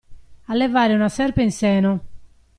[0.45, 2.05] Allevare una serpe in seno.